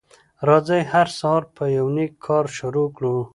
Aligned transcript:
راځی 0.47 0.81
هر 0.91 1.07
سهار 1.17 1.43
په 1.55 1.63
یو 1.77 1.87
نیک 1.95 2.13
کار 2.25 2.45
شروع 2.57 2.87
کړو 2.95 3.15